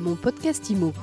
Mon 0.00 0.16
podcast 0.16 0.70
IMO. 0.70 0.94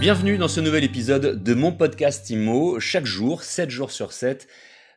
Bienvenue 0.00 0.38
dans 0.38 0.48
ce 0.48 0.58
nouvel 0.58 0.82
épisode 0.82 1.40
de 1.40 1.54
mon 1.54 1.70
podcast 1.70 2.28
IMO. 2.30 2.80
Chaque 2.80 3.06
jour, 3.06 3.44
7 3.44 3.70
jours 3.70 3.92
sur 3.92 4.10
7, 4.10 4.48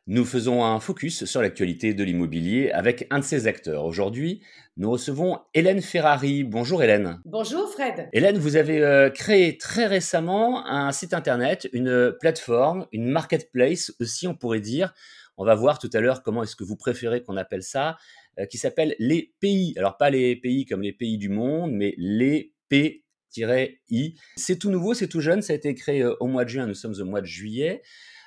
nous 0.07 0.25
faisons 0.25 0.65
un 0.65 0.79
focus 0.79 1.25
sur 1.25 1.43
l'actualité 1.43 1.93
de 1.93 2.03
l'immobilier 2.03 2.71
avec 2.71 3.05
un 3.11 3.19
de 3.19 3.23
ses 3.23 3.45
acteurs. 3.45 3.85
Aujourd'hui, 3.85 4.41
nous 4.75 4.89
recevons 4.89 5.37
Hélène 5.53 5.83
Ferrari. 5.83 6.43
Bonjour 6.43 6.81
Hélène. 6.81 7.19
Bonjour 7.25 7.69
Fred. 7.71 8.09
Hélène, 8.11 8.39
vous 8.39 8.55
avez 8.55 8.81
euh, 8.81 9.11
créé 9.11 9.59
très 9.59 9.85
récemment 9.85 10.65
un 10.65 10.91
site 10.91 11.13
internet, 11.13 11.69
une 11.73 12.11
plateforme, 12.19 12.87
une 12.91 13.07
marketplace 13.07 13.93
aussi, 13.99 14.27
on 14.27 14.33
pourrait 14.33 14.61
dire. 14.61 14.95
On 15.39 15.45
va 15.45 15.55
voir 15.55 15.79
tout 15.79 15.89
à 15.93 16.01
l'heure 16.01 16.21
comment 16.21 16.43
est-ce 16.43 16.57
que 16.57 16.65
vous 16.65 16.75
préférez 16.75 17.23
qu'on 17.23 17.37
appelle 17.37 17.63
ça, 17.63 17.97
euh, 18.37 18.45
qui 18.45 18.57
s'appelle 18.57 18.95
les 18.99 19.33
pays. 19.39 19.73
Alors 19.77 19.95
pas 19.95 20.09
les 20.09 20.35
pays 20.35 20.65
comme 20.65 20.81
les 20.81 20.91
pays 20.91 21.17
du 21.17 21.29
monde, 21.29 21.71
mais 21.71 21.95
les 21.97 22.53
P 22.67 23.05
I. 23.37 24.15
C'est 24.35 24.59
tout 24.59 24.69
nouveau, 24.69 24.93
c'est 24.93 25.07
tout 25.07 25.21
jeune, 25.21 25.41
ça 25.41 25.53
a 25.53 25.55
été 25.55 25.73
créé 25.75 26.01
euh, 26.01 26.15
au 26.19 26.27
mois 26.27 26.43
de 26.43 26.49
juin, 26.49 26.67
nous 26.67 26.73
sommes 26.73 26.95
au 26.99 27.05
mois 27.05 27.21
de 27.21 27.25
juillet. 27.25 27.81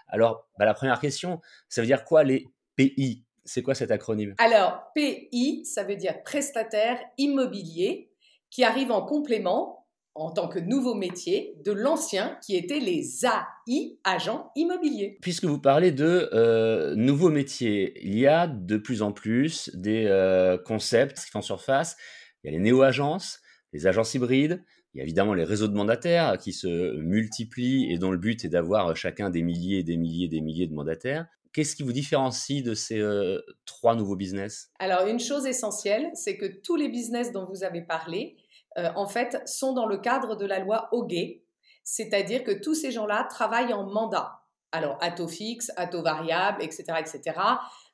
Alors, 0.08 0.48
bah, 0.58 0.64
la 0.64 0.74
première 0.74 1.00
question, 1.00 1.40
ça 1.68 1.82
veut 1.82 1.86
dire 1.86 2.04
quoi 2.04 2.24
les 2.24 2.46
PI? 2.76 3.24
C'est 3.44 3.62
quoi 3.62 3.74
cet 3.74 3.90
acronyme? 3.90 4.34
Alors, 4.38 4.92
PI, 4.94 5.66
ça 5.66 5.84
veut 5.84 5.96
dire 5.96 6.22
prestataire 6.22 6.98
immobilier, 7.18 8.10
qui 8.48 8.64
arrive 8.64 8.90
en 8.90 9.04
complément 9.04 9.81
en 10.14 10.30
tant 10.30 10.48
que 10.48 10.58
nouveau 10.58 10.94
métier 10.94 11.54
de 11.64 11.72
l'ancien 11.72 12.38
qui 12.44 12.56
était 12.56 12.80
les 12.80 13.24
AI, 13.24 13.98
agents 14.04 14.50
immobiliers. 14.56 15.18
Puisque 15.22 15.44
vous 15.44 15.58
parlez 15.58 15.90
de 15.90 16.28
euh, 16.32 16.94
nouveaux 16.94 17.30
métiers, 17.30 17.94
il 18.02 18.18
y 18.18 18.26
a 18.26 18.46
de 18.46 18.76
plus 18.76 19.02
en 19.02 19.12
plus 19.12 19.70
des 19.74 20.06
euh, 20.06 20.58
concepts 20.58 21.18
qui 21.24 21.30
font 21.30 21.42
surface. 21.42 21.96
Il 22.42 22.48
y 22.48 22.54
a 22.54 22.58
les 22.58 22.62
néo-agences, 22.62 23.40
les 23.72 23.86
agences 23.86 24.14
hybrides, 24.14 24.62
il 24.94 24.98
y 24.98 25.00
a 25.00 25.04
évidemment 25.04 25.32
les 25.32 25.44
réseaux 25.44 25.68
de 25.68 25.74
mandataires 25.74 26.36
qui 26.36 26.52
se 26.52 26.96
multiplient 26.96 27.90
et 27.90 27.96
dont 27.96 28.10
le 28.10 28.18
but 28.18 28.44
est 28.44 28.50
d'avoir 28.50 28.94
chacun 28.94 29.30
des 29.30 29.42
milliers 29.42 29.78
et 29.78 29.82
des 29.82 29.96
milliers 29.96 30.26
et 30.26 30.28
des 30.28 30.42
milliers 30.42 30.66
de 30.66 30.74
mandataires. 30.74 31.26
Qu'est-ce 31.54 31.76
qui 31.76 31.82
vous 31.82 31.92
différencie 31.92 32.62
de 32.62 32.74
ces 32.74 32.98
euh, 32.98 33.40
trois 33.66 33.94
nouveaux 33.94 34.16
business? 34.16 34.70
Alors, 34.78 35.06
une 35.06 35.20
chose 35.20 35.46
essentielle, 35.46 36.10
c'est 36.14 36.36
que 36.36 36.46
tous 36.46 36.76
les 36.76 36.88
business 36.88 37.30
dont 37.30 37.46
vous 37.46 37.62
avez 37.62 37.82
parlé, 37.82 38.36
euh, 38.78 38.90
en 38.96 39.06
fait, 39.06 39.40
sont 39.46 39.72
dans 39.72 39.86
le 39.86 39.98
cadre 39.98 40.36
de 40.36 40.46
la 40.46 40.58
loi 40.58 40.88
Hoguet, 40.92 41.42
c'est-à-dire 41.84 42.44
que 42.44 42.52
tous 42.52 42.74
ces 42.74 42.90
gens-là 42.90 43.24
travaillent 43.24 43.72
en 43.72 43.84
mandat. 43.84 44.40
Alors, 44.70 44.96
à 45.00 45.10
taux 45.10 45.28
fixe, 45.28 45.70
à 45.76 45.86
taux 45.86 46.02
variable, 46.02 46.62
etc., 46.62 46.84
etc. 46.98 47.34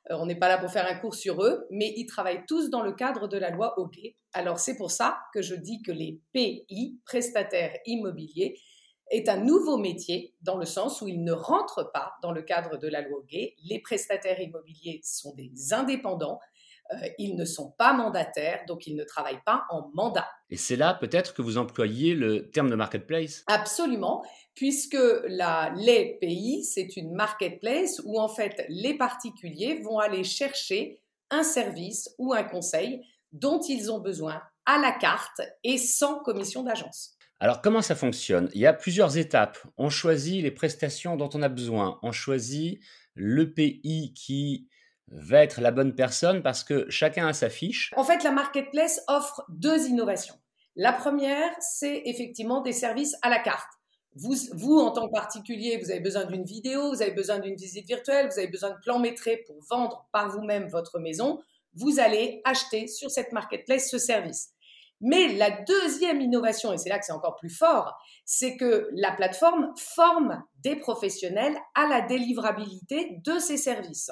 Euh, 0.09 0.15
on 0.17 0.25
n'est 0.25 0.35
pas 0.35 0.47
là 0.47 0.57
pour 0.57 0.71
faire 0.71 0.87
un 0.87 0.95
cours 0.95 1.15
sur 1.15 1.43
eux, 1.43 1.67
mais 1.69 1.93
ils 1.95 2.05
travaillent 2.05 2.45
tous 2.47 2.69
dans 2.69 2.81
le 2.81 2.93
cadre 2.93 3.27
de 3.27 3.37
la 3.37 3.49
loi 3.49 3.79
Hoguet. 3.79 4.15
Alors 4.33 4.59
c'est 4.59 4.77
pour 4.77 4.91
ça 4.91 5.19
que 5.33 5.41
je 5.41 5.55
dis 5.55 5.81
que 5.81 5.91
les 5.91 6.19
PI, 6.33 6.99
prestataires 7.05 7.75
immobiliers, 7.85 8.59
est 9.11 9.27
un 9.27 9.37
nouveau 9.37 9.77
métier 9.77 10.35
dans 10.41 10.57
le 10.57 10.65
sens 10.65 11.01
où 11.01 11.07
ils 11.07 11.23
ne 11.23 11.31
rentrent 11.31 11.91
pas 11.91 12.13
dans 12.21 12.31
le 12.31 12.43
cadre 12.43 12.77
de 12.77 12.87
la 12.87 13.01
loi 13.01 13.19
Hoguet. 13.19 13.55
Les 13.63 13.79
prestataires 13.79 14.39
immobiliers 14.39 15.01
sont 15.03 15.33
des 15.35 15.73
indépendants, 15.73 16.39
ils 17.17 17.35
ne 17.35 17.45
sont 17.45 17.71
pas 17.77 17.93
mandataires, 17.93 18.63
donc 18.67 18.87
ils 18.87 18.95
ne 18.95 19.03
travaillent 19.03 19.43
pas 19.45 19.65
en 19.69 19.89
mandat. 19.93 20.27
Et 20.49 20.57
c'est 20.57 20.75
là 20.75 20.93
peut-être 20.93 21.33
que 21.33 21.41
vous 21.41 21.57
employez 21.57 22.15
le 22.15 22.49
terme 22.49 22.69
de 22.69 22.75
marketplace? 22.75 23.43
Absolument, 23.47 24.23
puisque 24.55 24.97
la, 25.27 25.73
les 25.77 26.17
pays, 26.19 26.63
c'est 26.63 26.97
une 26.97 27.13
marketplace 27.13 28.01
où 28.05 28.19
en 28.19 28.29
fait 28.29 28.65
les 28.69 28.97
particuliers 28.97 29.81
vont 29.83 29.99
aller 29.99 30.23
chercher 30.23 31.01
un 31.29 31.43
service 31.43 32.09
ou 32.17 32.33
un 32.33 32.43
conseil 32.43 33.05
dont 33.31 33.59
ils 33.61 33.91
ont 33.91 33.99
besoin 33.99 34.41
à 34.65 34.79
la 34.79 34.91
carte 34.91 35.41
et 35.63 35.77
sans 35.77 36.19
commission 36.19 36.63
d'agence. 36.63 37.15
Alors 37.39 37.61
comment 37.61 37.81
ça 37.81 37.95
fonctionne? 37.95 38.49
Il 38.53 38.61
y 38.61 38.65
a 38.65 38.73
plusieurs 38.73 39.17
étapes. 39.17 39.57
On 39.77 39.89
choisit 39.89 40.43
les 40.43 40.51
prestations 40.51 41.15
dont 41.15 41.29
on 41.33 41.41
a 41.41 41.49
besoin. 41.49 41.99
On 42.01 42.11
choisit 42.11 42.79
le 43.13 43.53
pays 43.53 44.13
qui 44.13 44.67
va 45.11 45.43
être 45.43 45.61
la 45.61 45.71
bonne 45.71 45.95
personne 45.95 46.41
parce 46.41 46.63
que 46.63 46.89
chacun 46.89 47.27
a 47.27 47.33
sa 47.33 47.49
fiche. 47.49 47.91
En 47.95 48.03
fait, 48.03 48.23
la 48.23 48.31
marketplace 48.31 49.01
offre 49.07 49.43
deux 49.49 49.87
innovations. 49.87 50.35
La 50.75 50.93
première, 50.93 51.51
c'est 51.59 52.03
effectivement 52.05 52.61
des 52.61 52.73
services 52.73 53.15
à 53.21 53.29
la 53.29 53.39
carte. 53.39 53.69
Vous, 54.15 54.35
vous, 54.53 54.79
en 54.79 54.91
tant 54.91 55.07
que 55.07 55.13
particulier, 55.13 55.77
vous 55.77 55.91
avez 55.91 55.99
besoin 55.99 56.25
d'une 56.25 56.43
vidéo, 56.43 56.89
vous 56.89 57.01
avez 57.01 57.11
besoin 57.11 57.39
d'une 57.39 57.55
visite 57.55 57.87
virtuelle, 57.87 58.27
vous 58.31 58.39
avez 58.39 58.47
besoin 58.47 58.71
de 58.71 58.79
plan 58.81 58.99
métré 58.99 59.43
pour 59.45 59.57
vendre 59.69 60.07
par 60.11 60.29
vous-même 60.29 60.67
votre 60.67 60.99
maison. 60.99 61.39
Vous 61.75 61.99
allez 61.99 62.41
acheter 62.45 62.87
sur 62.87 63.11
cette 63.11 63.31
marketplace 63.31 63.89
ce 63.89 63.97
service. 63.97 64.49
Mais 65.01 65.33
la 65.35 65.49
deuxième 65.49 66.21
innovation, 66.21 66.73
et 66.73 66.77
c'est 66.77 66.89
là 66.89 66.99
que 66.99 67.05
c'est 67.05 67.13
encore 67.13 67.35
plus 67.37 67.49
fort, 67.49 67.97
c'est 68.25 68.57
que 68.57 68.89
la 68.93 69.11
plateforme 69.11 69.73
forme 69.77 70.43
des 70.63 70.75
professionnels 70.75 71.57
à 71.75 71.87
la 71.87 72.01
délivrabilité 72.01 73.19
de 73.23 73.39
ces 73.39 73.57
services. 73.57 74.11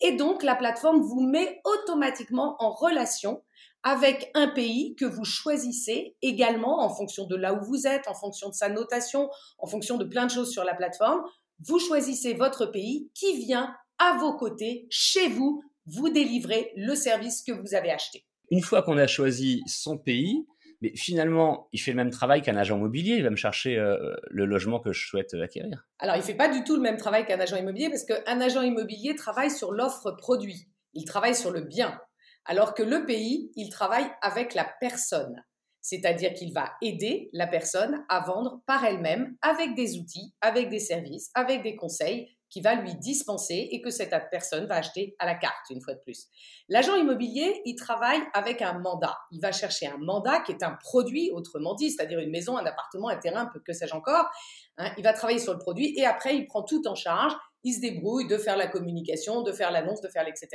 Et 0.00 0.12
donc, 0.12 0.42
la 0.42 0.54
plateforme 0.54 1.00
vous 1.00 1.20
met 1.20 1.60
automatiquement 1.64 2.56
en 2.60 2.70
relation 2.70 3.42
avec 3.82 4.30
un 4.34 4.48
pays 4.48 4.94
que 4.96 5.04
vous 5.04 5.24
choisissez 5.24 6.16
également 6.22 6.82
en 6.82 6.88
fonction 6.88 7.26
de 7.26 7.36
là 7.36 7.54
où 7.54 7.64
vous 7.64 7.86
êtes, 7.86 8.06
en 8.08 8.14
fonction 8.14 8.48
de 8.48 8.54
sa 8.54 8.68
notation, 8.68 9.30
en 9.58 9.66
fonction 9.66 9.96
de 9.96 10.04
plein 10.04 10.26
de 10.26 10.30
choses 10.30 10.52
sur 10.52 10.64
la 10.64 10.74
plateforme. 10.74 11.22
Vous 11.66 11.78
choisissez 11.78 12.34
votre 12.34 12.66
pays 12.66 13.10
qui 13.14 13.36
vient 13.38 13.74
à 13.98 14.16
vos 14.18 14.36
côtés, 14.36 14.86
chez 14.90 15.28
vous, 15.28 15.62
vous 15.86 16.10
délivrer 16.10 16.72
le 16.76 16.94
service 16.94 17.42
que 17.42 17.52
vous 17.52 17.74
avez 17.74 17.90
acheté. 17.90 18.27
Une 18.50 18.62
fois 18.62 18.82
qu'on 18.82 18.98
a 18.98 19.06
choisi 19.06 19.62
son 19.66 19.98
pays, 19.98 20.46
mais 20.80 20.92
finalement, 20.94 21.68
il 21.72 21.80
fait 21.80 21.90
le 21.90 21.96
même 21.96 22.10
travail 22.10 22.42
qu'un 22.42 22.56
agent 22.56 22.76
immobilier. 22.76 23.16
Il 23.16 23.24
va 23.24 23.30
me 23.30 23.36
chercher 23.36 23.76
euh, 23.76 24.14
le 24.30 24.44
logement 24.46 24.78
que 24.78 24.92
je 24.92 25.06
souhaite 25.06 25.34
acquérir. 25.34 25.86
Alors, 25.98 26.14
il 26.16 26.20
ne 26.20 26.24
fait 26.24 26.34
pas 26.34 26.48
du 26.48 26.62
tout 26.62 26.76
le 26.76 26.82
même 26.82 26.96
travail 26.96 27.26
qu'un 27.26 27.40
agent 27.40 27.56
immobilier 27.56 27.90
parce 27.90 28.04
qu'un 28.04 28.40
agent 28.40 28.62
immobilier 28.62 29.16
travaille 29.16 29.50
sur 29.50 29.72
l'offre 29.72 30.12
produit. 30.12 30.68
Il 30.94 31.04
travaille 31.04 31.34
sur 31.34 31.50
le 31.50 31.62
bien. 31.62 32.00
Alors 32.44 32.74
que 32.74 32.82
le 32.82 33.04
pays, 33.04 33.50
il 33.56 33.70
travaille 33.70 34.06
avec 34.22 34.54
la 34.54 34.66
personne. 34.80 35.44
C'est-à-dire 35.80 36.32
qu'il 36.34 36.52
va 36.52 36.72
aider 36.82 37.28
la 37.32 37.46
personne 37.46 38.04
à 38.08 38.20
vendre 38.20 38.62
par 38.66 38.84
elle-même 38.84 39.36
avec 39.42 39.74
des 39.74 39.96
outils, 39.98 40.34
avec 40.40 40.68
des 40.68 40.80
services, 40.80 41.30
avec 41.34 41.62
des 41.62 41.76
conseils 41.76 42.37
qui 42.50 42.60
va 42.60 42.74
lui 42.74 42.94
dispenser 42.94 43.68
et 43.70 43.80
que 43.80 43.90
cette 43.90 44.14
personne 44.30 44.66
va 44.66 44.76
acheter 44.76 45.14
à 45.18 45.26
la 45.26 45.34
carte, 45.34 45.70
une 45.70 45.80
fois 45.80 45.94
de 45.94 46.00
plus. 46.00 46.26
L'agent 46.68 46.94
immobilier, 46.96 47.60
il 47.64 47.74
travaille 47.74 48.20
avec 48.34 48.62
un 48.62 48.78
mandat. 48.78 49.16
Il 49.30 49.40
va 49.40 49.52
chercher 49.52 49.86
un 49.86 49.98
mandat 49.98 50.40
qui 50.40 50.52
est 50.52 50.62
un 50.62 50.72
produit, 50.82 51.30
autrement 51.32 51.74
dit, 51.74 51.90
c'est-à-dire 51.90 52.18
une 52.20 52.30
maison, 52.30 52.56
un 52.56 52.64
appartement, 52.64 53.08
un 53.08 53.16
terrain, 53.16 53.50
que 53.64 53.72
sais-je 53.72 53.94
encore. 53.94 54.26
Hein. 54.78 54.92
il 54.96 55.04
va 55.04 55.12
travailler 55.12 55.38
sur 55.38 55.52
le 55.52 55.58
produit 55.58 55.98
et 55.98 56.06
après, 56.06 56.36
il 56.36 56.46
prend 56.46 56.62
tout 56.62 56.86
en 56.86 56.94
charge. 56.94 57.32
Il 57.64 57.74
se 57.74 57.80
débrouille 57.80 58.28
de 58.28 58.38
faire 58.38 58.56
la 58.56 58.68
communication, 58.68 59.42
de 59.42 59.52
faire 59.52 59.70
l'annonce, 59.70 60.00
de 60.00 60.08
faire 60.08 60.24
l'etc. 60.24 60.48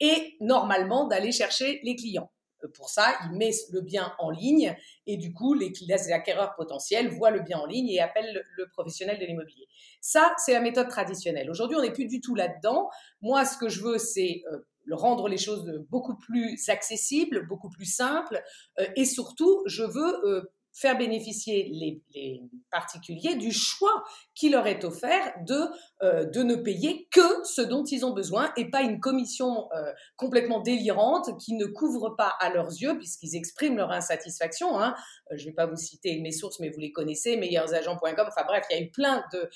Et 0.00 0.36
normalement, 0.40 1.06
d'aller 1.06 1.30
chercher 1.30 1.80
les 1.84 1.94
clients. 1.94 2.30
Euh, 2.64 2.68
pour 2.74 2.88
ça, 2.90 3.14
il 3.24 3.36
met 3.36 3.50
le 3.72 3.80
bien 3.80 4.12
en 4.18 4.30
ligne 4.30 4.76
et 5.06 5.16
du 5.16 5.32
coup, 5.32 5.54
les, 5.54 5.72
acquéreurs 6.12 6.54
potentiels 6.56 7.08
voient 7.08 7.30
le 7.30 7.40
bien 7.40 7.58
en 7.58 7.66
ligne 7.66 7.88
et 7.88 8.00
appellent 8.00 8.44
le, 8.56 8.68
professionnel 8.68 9.18
de 9.18 9.24
l'immobilier. 9.24 9.66
Ça, 10.00 10.32
c'est 10.38 10.52
la 10.52 10.60
méthode 10.60 10.88
traditionnelle. 10.88 11.50
Aujourd'hui, 11.50 11.76
on 11.76 11.82
n'est 11.82 11.92
plus 11.92 12.06
du 12.06 12.20
tout 12.20 12.34
là-dedans. 12.34 12.88
Moi, 13.22 13.44
ce 13.44 13.58
que 13.58 13.68
je 13.68 13.82
veux, 13.82 13.98
c'est 13.98 14.42
euh, 14.52 14.58
rendre 14.90 15.28
les 15.28 15.36
choses 15.36 15.84
beaucoup 15.90 16.16
plus 16.16 16.68
accessibles, 16.68 17.46
beaucoup 17.46 17.68
plus 17.68 17.84
simples 17.84 18.42
euh, 18.80 18.86
et 18.96 19.04
surtout, 19.04 19.62
je 19.66 19.82
veux 19.82 20.48
faire 20.78 20.96
bénéficier 20.96 21.68
les, 21.72 22.42
particuliers 22.70 23.34
du 23.36 23.50
choix 23.50 24.04
qui 24.34 24.50
leur 24.50 24.66
est 24.66 24.84
offert 24.84 25.32
de, 25.46 25.58
euh, 26.02 26.24
de 26.24 26.42
ne 26.42 26.54
payer 26.54 27.08
que 27.10 27.44
ce 27.44 27.62
dont 27.62 27.82
ils 27.84 28.04
ont 28.04 28.12
besoin 28.12 28.52
et 28.56 28.70
pas 28.70 28.82
une 28.82 29.00
commission 29.00 29.68
euh, 29.72 29.92
complètement 30.16 30.60
délirante 30.60 31.38
qui 31.38 31.54
ne 31.54 31.64
couvre 31.64 32.10
pas 32.10 32.34
à 32.40 32.50
leurs 32.50 32.68
yeux, 32.68 32.96
puisqu'ils 32.98 33.36
expriment 33.36 33.76
leur 33.76 33.90
insatisfaction. 33.90 34.78
Hein. 34.78 34.94
Euh, 35.32 35.36
je 35.36 35.44
ne 35.44 35.48
vais 35.48 35.54
pas 35.54 35.66
vous 35.66 35.76
citer 35.76 36.20
mes 36.20 36.30
sources, 36.30 36.60
mais 36.60 36.68
vous 36.68 36.80
les 36.80 36.92
connaissez, 36.92 37.36
meilleursagents.com. 37.36 38.26
Enfin 38.28 38.44
bref, 38.46 38.64
il 38.70 38.76
y 38.76 38.78
a 38.78 38.82
eu 38.82 38.90
plein 38.90 39.24
de, 39.32 39.50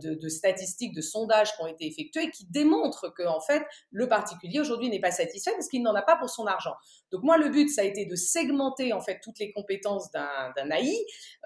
de, 0.00 0.14
de, 0.14 0.28
statistiques, 0.28 0.94
de 0.94 1.00
sondages 1.00 1.54
qui 1.54 1.62
ont 1.62 1.66
été 1.66 1.86
effectués 1.86 2.30
qui 2.30 2.44
démontrent 2.46 3.12
que 3.14 3.22
en 3.22 3.40
fait, 3.40 3.62
le 3.90 4.08
particulier 4.08 4.60
aujourd'hui 4.60 4.90
n'est 4.90 5.00
pas 5.00 5.12
satisfait 5.12 5.52
parce 5.52 5.68
qu'il 5.68 5.82
n'en 5.82 5.94
a 5.94 6.02
pas 6.02 6.16
pour 6.16 6.28
son 6.28 6.46
argent. 6.46 6.74
Donc 7.12 7.22
moi, 7.22 7.38
le 7.38 7.48
but, 7.48 7.68
ça 7.68 7.82
a 7.82 7.84
été 7.84 8.04
de 8.04 8.16
segmenter 8.16 8.92
en 8.92 9.00
fait 9.00 9.20
toutes 9.22 9.38
les 9.38 9.52
compétences 9.52 10.10
d'un 10.10 10.57
d'un 10.58 10.70
AI, 10.70 10.94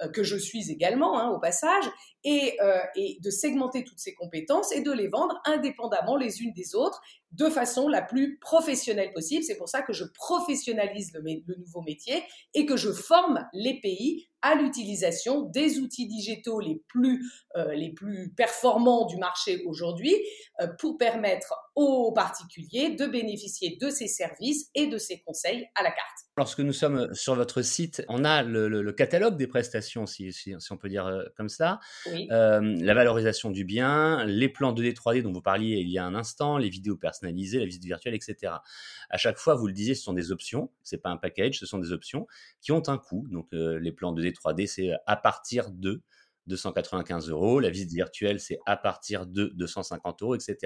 euh, 0.02 0.08
que 0.08 0.22
je 0.22 0.36
suis 0.36 0.70
également 0.70 1.18
hein, 1.18 1.30
au 1.30 1.38
passage, 1.38 1.84
euh, 2.24 2.78
et, 2.96 3.18
de 3.20 3.30
segmenter 3.30 3.84
toutes 3.84 3.98
ces 3.98 4.14
compétences 4.14 4.72
et 4.72 4.80
de 4.80 4.92
les 4.92 5.08
vendre 5.08 5.40
indépendamment 5.44 6.16
les 6.16 6.42
unes 6.42 6.52
des 6.54 6.74
autres, 6.74 7.00
de 7.32 7.48
façon 7.48 7.88
la 7.88 8.02
plus 8.02 8.38
professionnelle 8.38 9.12
possible. 9.12 9.42
C'est 9.42 9.56
pour 9.56 9.68
ça 9.68 9.82
que 9.82 9.92
je 9.92 10.04
professionnalise 10.14 11.12
le, 11.14 11.20
le 11.20 11.56
nouveau 11.56 11.82
métier 11.82 12.22
et 12.54 12.66
que 12.66 12.76
je 12.76 12.92
forme 12.92 13.46
les 13.52 13.80
pays 13.80 14.28
à 14.42 14.56
l'utilisation 14.56 15.42
des 15.42 15.78
outils 15.78 16.08
digitaux 16.08 16.60
les 16.60 16.82
plus, 16.88 17.30
euh, 17.56 17.72
les 17.74 17.92
plus 17.92 18.32
performants 18.36 19.06
du 19.06 19.16
marché 19.16 19.62
aujourd'hui 19.66 20.14
euh, 20.60 20.66
pour 20.78 20.98
permettre 20.98 21.54
aux 21.74 22.12
particuliers 22.12 22.90
de 22.90 23.06
bénéficier 23.06 23.78
de 23.80 23.88
ces 23.88 24.08
services 24.08 24.68
et 24.74 24.88
de 24.88 24.98
ces 24.98 25.22
conseils 25.22 25.66
à 25.74 25.82
la 25.82 25.90
carte. 25.90 26.18
Lorsque 26.36 26.60
nous 26.60 26.72
sommes 26.72 27.14
sur 27.14 27.34
votre 27.34 27.62
site, 27.62 28.04
on 28.08 28.24
a 28.24 28.42
le, 28.42 28.92
catalogue 28.92 29.36
des 29.36 29.46
prestations, 29.46 30.06
si, 30.06 30.32
si, 30.32 30.54
on 30.70 30.76
peut 30.76 30.88
dire 30.88 31.06
euh, 31.06 31.24
comme 31.36 31.48
ça, 31.48 31.78
la 32.06 32.94
valorisation 32.94 33.50
du 33.50 33.64
bien, 33.64 34.24
les 34.24 34.48
plans 34.48 34.72
2D, 34.72 34.94
3D 34.94 35.22
dont 35.22 35.32
vous 35.32 35.40
parliez 35.42 35.76
il 35.76 35.88
y 35.88 35.98
a 35.98 36.04
un 36.04 36.14
instant, 36.14 36.58
les 36.58 36.68
vidéos 36.68 36.96
personnalisées, 36.96 37.58
la 37.58 37.64
visite 37.64 37.84
virtuelle, 37.84 38.14
etc. 38.14 38.54
À 39.10 39.16
chaque 39.16 39.38
fois, 39.38 39.54
vous 39.54 39.66
le 39.66 39.72
disiez, 39.72 39.94
ce 39.94 40.02
sont 40.02 40.12
des 40.12 40.32
options, 40.32 40.70
c'est 40.82 40.98
pas 40.98 41.10
un 41.10 41.16
package, 41.16 41.58
ce 41.58 41.66
sont 41.66 41.78
des 41.78 41.92
options 41.92 42.26
qui 42.60 42.72
ont 42.72 42.82
un 42.88 42.98
coût. 42.98 43.26
Donc 43.30 43.48
les 43.52 43.92
plans 43.92 44.14
2D, 44.14 44.31
3D, 44.32 44.66
c'est 44.66 44.90
à 45.06 45.16
partir 45.16 45.70
de 45.70 46.02
295 46.46 47.30
euros. 47.30 47.60
La 47.60 47.70
visite 47.70 47.92
virtuelle, 47.92 48.40
c'est 48.40 48.58
à 48.66 48.76
partir 48.76 49.26
de 49.26 49.52
250 49.54 50.22
euros, 50.22 50.34
etc. 50.34 50.56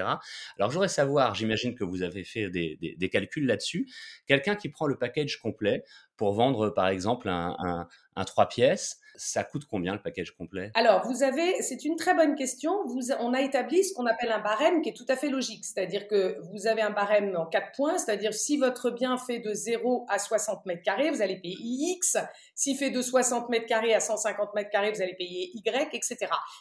Alors, 0.58 0.70
j'aurais 0.70 0.88
savoir, 0.88 1.34
j'imagine 1.34 1.74
que 1.74 1.84
vous 1.84 2.02
avez 2.02 2.24
fait 2.24 2.50
des, 2.50 3.10
calculs 3.10 3.46
là-dessus. 3.46 3.86
Quelqu'un 4.26 4.56
qui 4.56 4.68
prend 4.68 4.86
le 4.86 4.96
package 4.98 5.38
complet 5.38 5.84
pour 6.16 6.32
vendre, 6.32 6.70
par 6.70 6.88
exemple, 6.88 7.28
un, 7.28 7.88
un 8.16 8.24
3 8.24 8.48
pièces, 8.48 8.98
ça 9.18 9.44
coûte 9.44 9.64
combien 9.70 9.94
le 9.94 10.02
package 10.02 10.32
complet? 10.32 10.70
Alors, 10.74 11.06
vous 11.06 11.22
avez, 11.22 11.62
c'est 11.62 11.84
une 11.84 11.96
très 11.96 12.14
bonne 12.14 12.34
question. 12.34 12.84
On 13.20 13.32
a 13.32 13.40
établi 13.40 13.82
ce 13.82 13.94
qu'on 13.94 14.06
appelle 14.06 14.30
un 14.30 14.40
barème 14.40 14.82
qui 14.82 14.90
est 14.90 14.96
tout 14.96 15.06
à 15.08 15.16
fait 15.16 15.30
logique. 15.30 15.64
C'est-à-dire 15.64 16.06
que 16.06 16.38
vous 16.52 16.66
avez 16.66 16.82
un 16.82 16.90
barème 16.90 17.34
en 17.36 17.46
quatre 17.46 17.72
points. 17.74 17.96
C'est-à-dire, 17.98 18.34
si 18.34 18.58
votre 18.58 18.90
bien 18.90 19.16
fait 19.16 19.38
de 19.38 19.54
0 19.54 20.06
à 20.08 20.18
60 20.18 20.66
mètres 20.66 20.82
carrés, 20.82 21.10
vous 21.10 21.22
allez 21.22 21.36
payer 21.36 21.56
X. 21.60 22.18
S'il 22.54 22.76
fait 22.76 22.90
de 22.90 23.00
60 23.00 23.48
mètres 23.48 23.66
carrés 23.66 23.94
à 23.94 24.00
150 24.00 24.54
mètres 24.54 24.70
carrés, 24.70 24.92
vous 24.92 25.02
allez 25.02 25.14
payer 25.14 25.50
Y, 25.54 25.94
etc. 25.94 26.18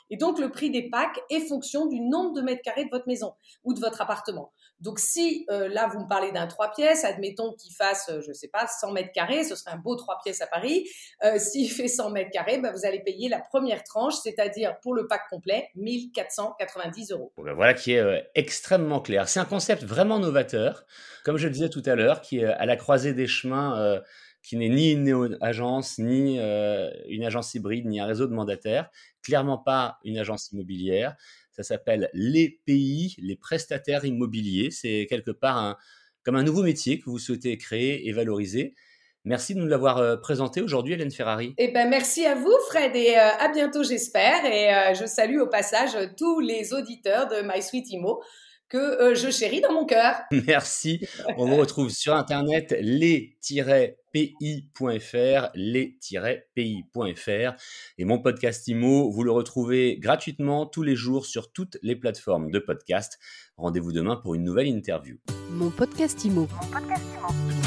Et 0.09 0.17
donc, 0.17 0.39
le 0.39 0.49
prix 0.49 0.71
des 0.71 0.89
packs 0.89 1.19
est 1.29 1.41
fonction 1.41 1.87
du 1.87 1.99
nombre 1.99 2.33
de 2.33 2.41
mètres 2.41 2.61
carrés 2.61 2.85
de 2.85 2.89
votre 2.89 3.07
maison 3.07 3.33
ou 3.63 3.73
de 3.73 3.79
votre 3.79 4.01
appartement. 4.01 4.51
Donc, 4.79 4.99
si 4.99 5.45
euh, 5.49 5.67
là, 5.69 5.89
vous 5.91 5.99
me 5.99 6.07
parlez 6.07 6.31
d'un 6.31 6.47
3 6.47 6.71
pièces, 6.71 7.05
admettons 7.05 7.53
qu'il 7.53 7.73
fasse, 7.73 8.09
euh, 8.09 8.21
je 8.21 8.29
ne 8.29 8.33
sais 8.33 8.49
pas, 8.49 8.67
100 8.67 8.91
mètres 8.91 9.11
carrés, 9.13 9.43
ce 9.43 9.55
serait 9.55 9.71
un 9.71 9.77
beau 9.77 9.95
3 9.95 10.19
pièces 10.23 10.41
à 10.41 10.47
Paris. 10.47 10.87
Euh, 11.23 11.37
s'il 11.39 11.69
fait 11.71 11.87
100 11.87 12.11
mètres 12.11 12.31
carrés, 12.31 12.59
bah, 12.59 12.71
vous 12.71 12.85
allez 12.85 12.99
payer 12.99 13.29
la 13.29 13.39
première 13.39 13.83
tranche, 13.83 14.15
c'est-à-dire 14.15 14.79
pour 14.81 14.93
le 14.93 15.07
pack 15.07 15.21
complet, 15.29 15.69
1490 15.75 17.11
euros. 17.11 17.31
Ben 17.37 17.53
voilà 17.53 17.73
qui 17.73 17.93
est 17.93 17.99
euh, 17.99 18.19
extrêmement 18.35 18.99
clair. 18.99 19.27
C'est 19.29 19.39
un 19.39 19.45
concept 19.45 19.83
vraiment 19.83 20.19
novateur, 20.19 20.85
comme 21.23 21.37
je 21.37 21.47
le 21.47 21.53
disais 21.53 21.69
tout 21.69 21.83
à 21.85 21.95
l'heure, 21.95 22.21
qui 22.21 22.39
est 22.39 22.45
à 22.45 22.65
la 22.65 22.75
croisée 22.75 23.13
des 23.13 23.27
chemins, 23.27 23.79
euh, 23.79 23.99
qui 24.41 24.57
n'est 24.57 24.69
ni 24.69 24.91
une 24.91 25.37
agence 25.41 25.97
ni 25.97 26.39
euh, 26.39 26.91
une 27.07 27.23
agence 27.23 27.53
hybride, 27.55 27.87
ni 27.87 27.99
un 27.99 28.05
réseau 28.05 28.27
de 28.27 28.33
mandataires, 28.33 28.89
clairement 29.23 29.57
pas 29.57 29.97
une 30.03 30.17
agence 30.17 30.51
immobilière. 30.51 31.15
Ça 31.55 31.63
s'appelle 31.63 32.09
les 32.13 32.59
pays, 32.65 33.15
les 33.19 33.35
prestataires 33.35 34.03
immobiliers. 34.03 34.71
C'est 34.71 35.07
quelque 35.09 35.31
part 35.31 35.77
comme 36.23 36.35
un 36.35 36.43
nouveau 36.43 36.63
métier 36.63 36.99
que 36.99 37.05
vous 37.05 37.19
souhaitez 37.19 37.57
créer 37.57 38.09
et 38.09 38.11
valoriser. 38.11 38.75
Merci 39.25 39.55
de 39.55 39.59
nous 39.59 39.67
l'avoir 39.67 39.97
euh, 39.97 40.17
présenté 40.17 40.61
aujourd'hui, 40.61 40.93
Hélène 40.93 41.11
Ferrari. 41.11 41.55
Eh 41.57 41.69
ben, 41.69 41.89
merci 41.89 42.25
à 42.27 42.35
vous, 42.35 42.55
Fred, 42.67 42.95
et 42.95 43.17
euh, 43.17 43.29
à 43.39 43.47
bientôt, 43.51 43.83
j'espère. 43.83 44.45
Et 44.45 44.71
euh, 44.71 44.93
je 44.93 45.05
salue 45.07 45.39
au 45.39 45.47
passage 45.47 45.97
tous 46.15 46.39
les 46.39 46.73
auditeurs 46.73 47.27
de 47.27 47.41
My 47.41 47.61
Sweet 47.61 47.89
Imo 47.89 48.21
que 48.69 49.13
je 49.15 49.29
chéris 49.29 49.61
dans 49.61 49.73
mon 49.73 49.85
cœur. 49.85 50.15
Merci. 50.47 51.05
On 51.37 51.45
vous 51.45 51.55
retrouve 51.55 51.89
sur 51.89 52.15
Internet 52.15 52.75
les-pi.fr, 52.81 53.89
les-pi.fr. 55.55 57.53
Et 57.97 58.05
mon 58.05 58.19
podcast 58.19 58.67
Imo, 58.67 59.09
vous 59.11 59.23
le 59.23 59.31
retrouvez 59.31 59.97
gratuitement 59.97 60.65
tous 60.65 60.83
les 60.83 60.95
jours 60.95 61.25
sur 61.25 61.51
toutes 61.51 61.77
les 61.81 61.95
plateformes 61.95 62.51
de 62.51 62.59
podcast. 62.59 63.19
Rendez-vous 63.57 63.91
demain 63.91 64.15
pour 64.15 64.35
une 64.35 64.43
nouvelle 64.43 64.67
interview. 64.67 65.17
Mon 65.49 65.69
podcast 65.69 66.23
Imo. 66.25 66.47
Mon 66.61 66.71
podcast 66.71 67.03
Imo. 67.17 67.64